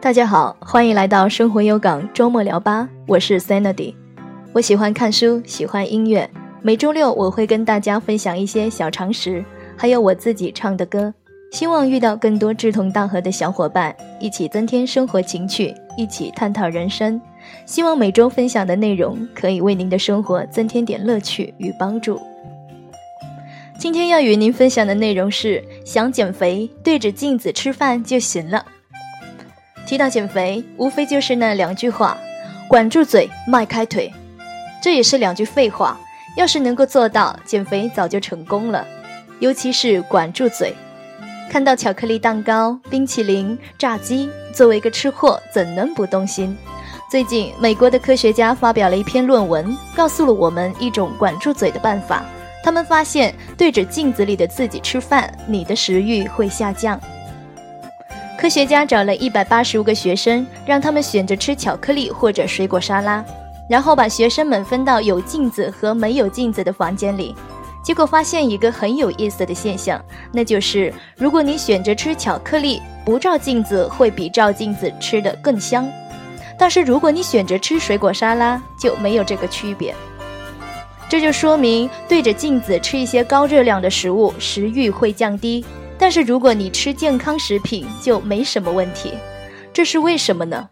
[0.00, 3.94] 大家好，欢迎来到生活有港周末聊吧，我是 Sandy。
[4.52, 6.30] 我喜欢看书，喜欢音乐。
[6.62, 9.44] 每周六我会跟大家分享一些小常识，
[9.76, 11.12] 还有我自己唱的歌。
[11.50, 17.20] 希望遇到更多志同道合的小伙伴，一起增添生活情趣，一起探讨人生。
[17.64, 22.20] 希望每周分享的内容可以为您的生活增添点乐趣与帮助。
[23.78, 28.64] 今天要与您分享的内容是：想减肥，对着镜子吃饭就行了。
[29.86, 32.16] 提到减肥，无非就是那两句话：
[32.68, 34.10] 管住嘴，迈开腿。
[34.82, 35.98] 这也是两句废话。
[36.38, 38.86] 要是能够做到，减肥早就成功了。
[39.40, 40.74] 尤其是管住嘴。
[41.50, 46.56] 看到巧克力蛋糕、冰淇淋、炸鸡，作为一个吃货，怎能不动心？
[47.10, 52.24] 最近，美国的科学家发表了一篇论文，告诉了我们一种管住嘴的办法。
[52.66, 57.00] 他们发现，对着镜子里的自己吃饭，你的食欲会下降。
[58.36, 63.24] 科学家找了一百八十五个学生，让他们选择吃巧克力或者水果沙拉，
[63.70, 67.36] 然后把学生们分到有镜子和没有镜子的房间里。
[67.84, 75.84] 结果发现一个很有意思的现象，那就是如果你选择吃巧克力，不照镜子会比照镜子吃的更香；
[76.58, 79.94] 但是如果你选择吃水果沙拉，就没有这个区别。
[81.08, 85.64] 这就说明对着镜子吃一些高热量的食物，食欲会降低。
[85.98, 89.12] 但是如果你吃健康食品就没什么问题，
[89.72, 90.68] 这是为什么呢？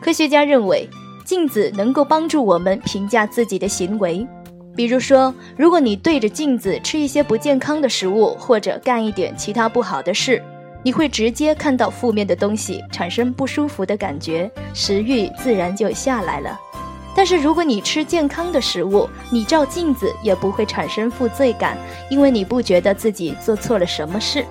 [0.00, 0.88] 科学家认为，
[1.24, 4.26] 镜子能够帮助我们评价自己的行为。
[4.74, 10.42] 比如说，如果你对着镜子吃一些不健康的食物，或者干一点其他不好的事，
[10.82, 16.58] 你会直接看到负面的东西，产生不舒服的感觉，食欲自然就下来了。
[17.14, 21.76] 但是如果你吃健康的食物，你照镜子也不会产生负罪感，
[22.10, 24.44] 因为你不觉得自己做错了什么事。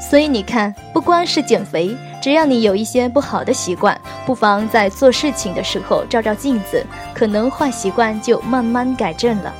[0.00, 9.52] 所以你看，不光是减肥，只要你有一些不好的习惯，不妨在做事情的时候照照镜子，可能坏习惯就慢慢改正了。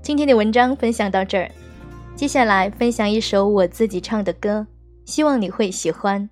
[0.00, 1.50] 今天的文章分享到这儿，
[2.14, 4.66] 接下来分享一首我自己唱的歌，
[5.06, 6.28] 希望你会喜欢。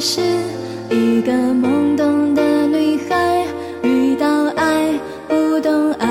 [0.00, 0.20] 是
[0.90, 3.44] 一个懵懂的女孩，
[3.82, 4.92] 遇到爱，
[5.26, 6.08] 不懂爱，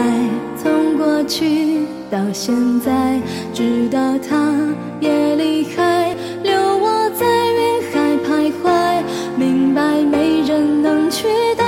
[0.62, 3.20] 从过去到现在，
[3.54, 4.54] 直到他
[5.00, 9.02] 也离开，留我在云海徘徊，
[9.38, 11.66] 明白没人能取代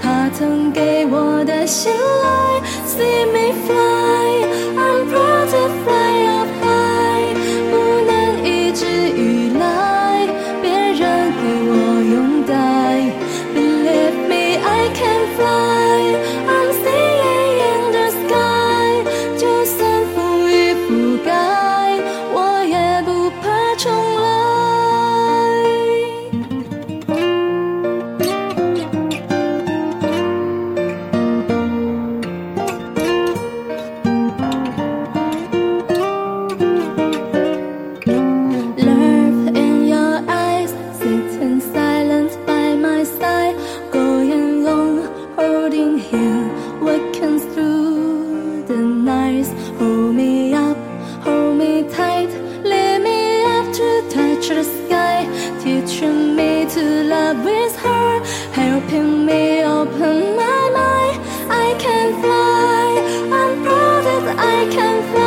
[0.00, 2.17] 他曾给我的信赖。
[64.60, 65.17] ah